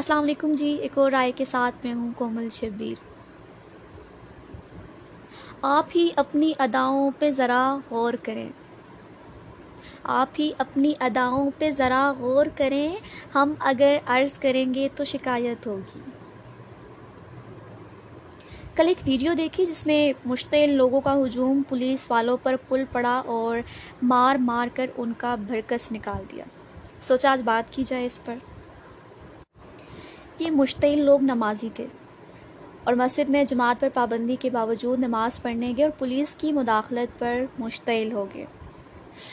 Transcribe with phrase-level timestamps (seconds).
[0.00, 3.04] السلام علیکم جی ایک اور رائے کے ساتھ میں ہوں، کومل شبیر۔
[5.62, 8.48] آپ ہی اپنی اداؤں پہ ذرا غور کریں۔
[10.04, 12.96] آپ ہی اپنی اداؤں پہ ذرا غور کریں،
[13.34, 16.00] ہم اگر عرض کریں گے تو شکایت ہوگی۔
[18.74, 23.22] کل ایک ویڈیو دیکھی جس میں مشتعل لوگوں کا ہجوم پولیس والوں پر پل پڑا
[23.26, 23.58] اور
[24.02, 26.44] مار مار کر ان کا بھرکس نکال دیا۔
[27.00, 28.34] سوچا آج بات کی جائے اس پر۔
[30.40, 31.86] یہ مشتعل لوگ نمازی تھے
[32.84, 37.18] اور مسجد میں جماعت پر پابندی کے باوجود نماز پڑھنے گئے اور پولیس کی مداخلت
[37.18, 38.44] پر مشتعل ہو گئے۔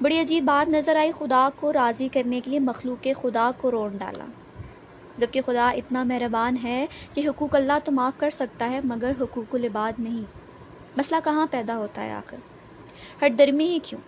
[0.00, 3.96] بڑی عجیب بات نظر آئی، خدا کو راضی کرنے کے لیے مخلوق خدا کو رون
[3.96, 4.24] ڈالا۔
[5.18, 9.54] جبکہ خدا اتنا مہربان ہے کہ حقوق اللہ تو معاف کر سکتا ہے، مگر حقوق
[9.54, 10.22] العباد نہیں۔
[10.96, 12.36] مسئلہ کہاں پیدا ہوتا ہے آخر؟
[13.22, 14.00] ہر درمی ہی کیوں؟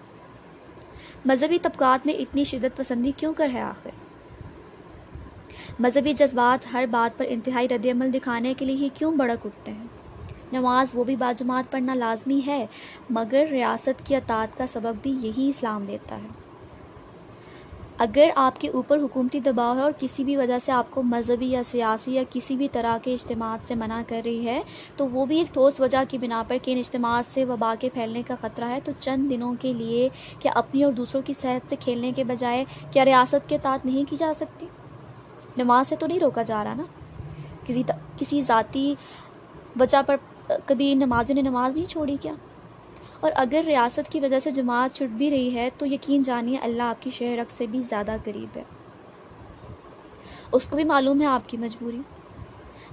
[1.24, 3.90] مذہبی طبقات میں اتنی شدت پسندی کیوں کر ہے آخر؟
[5.80, 9.72] مذہبی جذبات ہر بات پر انتہائی رد عمل دکھانے کے لیے ہی کیوں بڑک اٹھتے
[9.72, 9.86] ہیں؟
[10.52, 12.66] نماز وہ بھی باجماعت پڑھنا لازمی ہے،
[13.10, 16.42] مگر ریاست کی اطاعت کا سبق بھی یہی اسلام دیتا ہے۔
[17.98, 21.46] اگر آپ کے اوپر حکومتی دباؤ ہے اور کسی بھی وجہ سے آپ کو مذہبی
[21.46, 24.62] یا سیاسی یا کسی بھی طرح کے اجتماعات سے منع کر رہی ہے،
[24.96, 27.88] تو وہ بھی ایک ٹھوس وجہ کی بنا پر کہ ان اجتماعات سے وبا کے
[27.94, 31.70] پھیلنے کا خطرہ ہے۔ تو چند دنوں کے لیے کیا اپنی اور دوسروں کی صحت
[31.70, 34.66] سے کھیلنے کے بجائے کیا ریاست کے اطاعت نہیں کی جا سکتی؟
[35.56, 36.82] نماز سے تو نہیں روکا جا رہا نا؟
[37.64, 37.82] کسی
[38.16, 38.94] کسی ذاتی
[39.80, 40.16] وجہ پر،
[40.66, 42.34] کبھی نمازوں نے نماز نہیں چھوڑی کیا؟
[43.20, 46.82] اور اگر ریاست کی وجہ سے جماعت چھٹ بھی رہی ہے، تو یقین جانیے اللہ
[46.82, 48.62] آپ کی شہرک سے بھی زیادہ قریب ہے۔
[50.52, 52.00] اس کو بھی معلوم ہے آپ کی مجبوری۔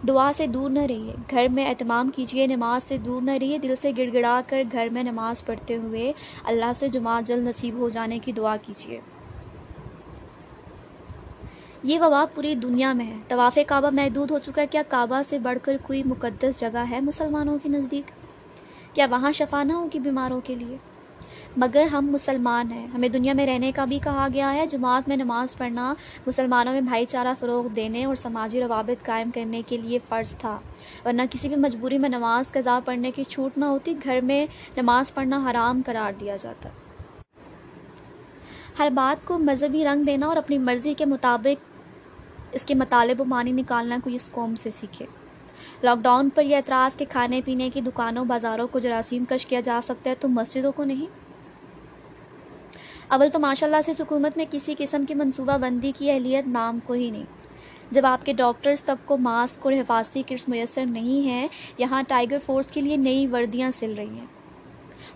[0.08, 3.76] دعا سے دور نہ رہیے۔ گھر میں اہتمام کیجیے، نماز سے دور نہ رہیے۔ دل
[3.76, 6.14] سے گڑ گڑا کر گھر میں نماز پڑھتے ہوئے
[6.44, 9.00] اللہ سے جماعت جلد نصیب ہو جانے کی دعا کیجیے۔
[11.84, 15.40] یہ وبا پوری دنیا میں ہے۔ طواف کعبہ محدود ہو چکا ہے۔ کیا کعبہ سے
[15.40, 18.12] بڑھ کر کوئی مقدس جگہ ہے مسلمانوں کے نزدیک؟
[18.96, 20.78] کیا وہاں شفا نہ ہوگی بیماروں کے لیے؟
[21.58, 25.18] مگر ہم مسلمان ہیں۔ ہمیں دنیا میں رہنے کا بھی کہا گیا ہے۔ جماعت میں
[25.18, 25.94] نماز پڑھنا
[26.28, 30.60] مسلمانوں میں بھائی چارہ فروغ دینے اور سماجی روابط قائم کرنے کے لیے فرض تھا۔
[31.06, 34.46] ورنہ کسی بھی مجبوری میں نماز قضا پڑھنے کی چھوٹ نہ ہوتی، گھر میں
[34.78, 36.70] نماز پڑھنا حرام قرار دیا جاتا۔
[38.80, 41.69] ہر بات کو مذہبی رنگ دینا اور اپنی مرضی کے مطابق
[42.52, 45.06] اس کے مطالب و معنی نکالنا کوئی اس قوم سے سیکھے۔
[45.84, 49.60] لاک ڈاؤن پر یہ اعتراض کہ کھانے پینے کی دکانوں، بازاروں کو جراثیم کش کیا
[49.60, 51.06] جا سکتا ہے تو مسجدوں کو نہیں۔
[53.08, 56.80] اول تو ماشاء اللہ سے حکومت میں کسی قسم کی منصوبہ بندی کی اہلیت نام
[56.84, 57.24] کو ہی نہیں۔
[57.92, 62.38] جب آپ کے ڈاکٹرز تک کو ماسک اور حفاظتی کٹس میسر نہیں ہیں، یہاں ٹائیگر
[62.46, 64.26] فورس کے لیے نئی وردیاں سل رہی ہیں۔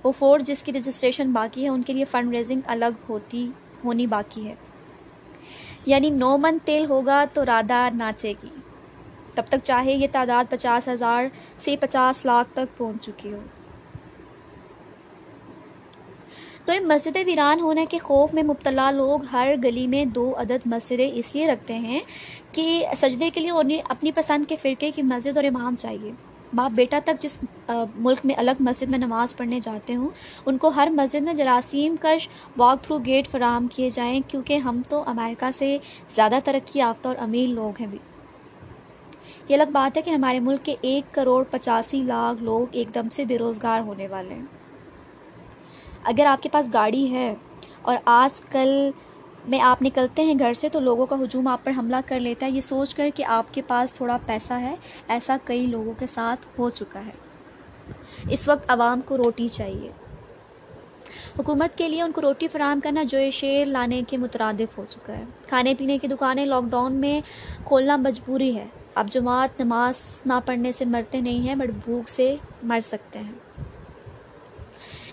[0.04, 3.52] وہ فورس جس کی رجسٹریشن باقی ہے، ان کے لیے فنڈ ریزنگ الگ ہوتی،
[3.84, 4.56] ہونی باقی ہے۔
[5.86, 8.50] یعنی نو من تیل ہوگا تو رادہ ناچے گی۔
[9.36, 13.40] تب تک چاہے یہ تعداد پچاس ہزار سے پچاس لاکھ تک پہنچ چکی ہو۔
[16.66, 20.66] تو ان مسجد ویران ہونے کے خوف میں مبتلا لوگ ہر گلی میں دو عدد
[20.66, 22.00] مسجدیں اس لیے رکھتے ہیں
[22.52, 26.12] کہ سجدے کے لیے انہیں اپنی پسند کے فرقے کی مسجد اور امام چاہیے۔
[26.54, 27.38] باپ بیٹا تک جس
[27.96, 30.10] ملک میں الگ مسجد میں نماز پڑھنے جاتے ہوں،
[30.46, 32.28] ان کو ہر مسجد میں جراثیم کش
[32.58, 35.78] واک تھرو گیٹ فراہم کیے جائیں، کیونکہ ہم تو امریکہ سے
[36.16, 37.98] زیادہ ترقی یافتہ اور امیر لوگ ہیں بھی۔
[39.50, 43.10] یہ الگ بات ہے کہ ہمارے ملک کے ایک کروڑ پچاسی لاکھ لوگ ایک دم
[43.10, 44.46] سے بے روزگار ہونے والے ہیں۔
[46.04, 47.34] اگر آپ کے پاس گاڑی ہے
[47.82, 48.70] اور آج کل
[49.48, 52.46] میں آپ نکلتے ہیں گھر سے تو لوگوں کا ہجوم آپ پر حملہ کر لیتا
[52.46, 54.76] ہے۔ یہ سوچ کر کہ آپ کے پاس تھوڑا پیسہ ہے،
[55.08, 57.12] ایسا کئی لوگوں کے ساتھ ہو چکا ہے۔
[58.30, 59.92] اس وقت عوام کو روٹی چاہیے۔
[61.40, 65.18] حکومت کے لیے ان کو روٹی فراہم کرنا جو شیر لانے کے مترادف ہو چکا
[65.18, 67.22] ہے۔ کھانے پینے کی دکانیں لاک ڈاؤن میں
[67.66, 68.66] کھولنا مجبوری ہے۔
[68.96, 73.43] اب جماعت نماز نہ پڑھنے سے مرتے نہیں ہیں، بٹ بھوک سے مر سکتے ہیں۔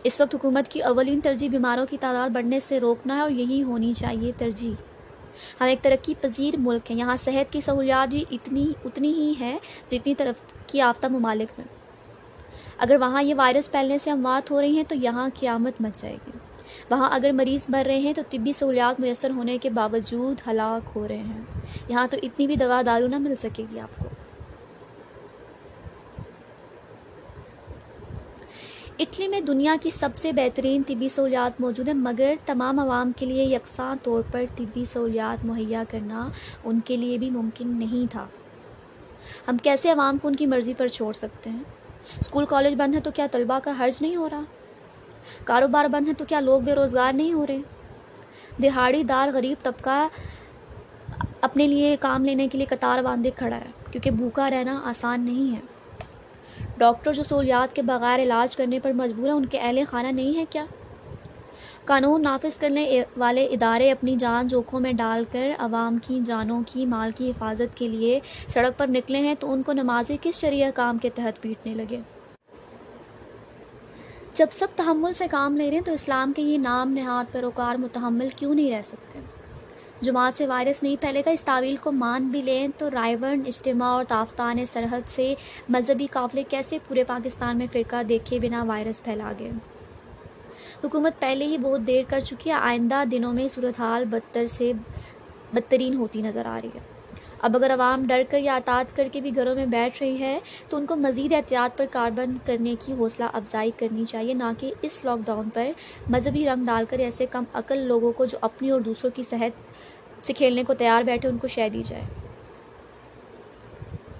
[0.04, 3.62] اس وقت حکومت کی اولین ترجیح بیماروں کی تعداد بڑھنے سے روکنا ہے اور یہی
[3.62, 4.72] ہونی چاہیے ترجیح۔
[5.60, 9.58] ہم ایک ترقی پذیر ملک ہیں، یہاں صحت کی سہولیات بھی اتنی اتنی ہی ہیں
[9.88, 11.66] جتنی ترقی یافتہ ممالک میں۔
[12.78, 16.16] اگر وہاں یہ وائرس پھیلنے سے اموات ہو رہی ہیں تو یہاں قیامت مچ جائے
[16.26, 16.38] گی۔
[16.90, 21.08] وہاں اگر مریض مر رہے ہیں تو طبی سہولیات میسر ہونے کے باوجود ہلاک ہو
[21.08, 21.42] رہے ہیں۔
[21.88, 24.04] یہاں تو اتنی بھی دوا دارو نہ مل سکے گی آپ کو۔
[29.00, 33.26] اٹلی میں دنیا کی سب سے بہترین طبی سہولیات موجود ہیں، مگر تمام عوام کے
[33.26, 36.28] لیے یکساں طور پر طبی سہولیات مہیا کرنا
[36.64, 38.26] ان کے لیے بھی ممکن نہیں تھا۔
[39.48, 41.62] ہم کیسے عوام کو ان کی مرضی پر چھوڑ سکتے ہیں؟
[42.20, 44.42] اسکول، کالج بند ہے تو کیا طلباء کا حرج نہیں ہو رہا؟
[45.44, 47.58] کاروبار بند ہے تو کیا لوگ بے روزگار نہیں ہو رہے؟
[48.62, 50.08] دہاڑی دار غریب طبقہ
[51.40, 55.56] اپنے لیے کام لینے کے لیے قطار باندھے کھڑا ہے، کیونکہ بھوکا رہنا آسان نہیں
[55.56, 55.60] ہے۔
[56.80, 60.36] ڈاکٹر جو سہولیات کے بغیر علاج کرنے پر مجبور ہیں، ان کے اہل خانہ نہیں
[60.36, 60.64] ہے کیا؟
[61.86, 66.86] قانون نافذ کرنے والے ادارے اپنی جان جوکھوں میں ڈال کر عوام کی، جانوں کی،
[66.86, 68.20] مال کی حفاظت کے لیے
[68.54, 72.00] سڑک پر نکلے ہیں تو ان کو نمازی کس شریعہ کام کے تحت پیٹنے لگے؟
[74.34, 77.76] جب سب تحمل سے کام لے رہے ہیں تو اسلام کے یہ نام نہاد پیروکار
[77.76, 79.20] متحمل کیوں نہیں رہ سکتے؟
[80.00, 83.88] جماعت سے وائرس نہیں پھیلے گا اس تعویل کو مان بھی لیں تو رائیورن اجتماع
[83.88, 85.34] اور تافتان سرحد سے
[85.68, 89.50] مذہبی قافلے کیسے پورے پاکستان میں فرقہ دیکھے بنا وائرس پھیلا گئے۔
[90.84, 94.72] حکومت پہلے ہی بہت دیر کر چکی ہے، آئندہ دنوں میں صورتحال بدتر سے
[95.52, 96.89] بدترین ہوتی نظر آ رہی ہے۔
[97.42, 100.38] اب اگر عوام ڈر کر یا اطاعت کر کے بھی گھروں میں بیٹھ رہی ہے،
[100.68, 104.72] تو ان کو مزید احتیاط پر کاربند کرنے کی حوصلہ افزائی کرنی چاہیے، نہ کہ
[104.82, 105.70] اس لاک ڈاؤن پر
[106.10, 110.26] مذہبی رنگ ڈال کر ایسے کم عقل لوگوں کو جو اپنی اور دوسروں کی صحت
[110.26, 112.04] سے کھیلنے کو تیار بیٹھے، ان کو شہ دی جائے۔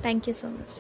[0.02, 0.78] Thank you so much